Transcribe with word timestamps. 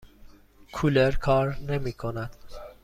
کولر 0.71 1.11
کار 1.15 1.57
نمی 1.57 1.93
کند. 1.93 2.29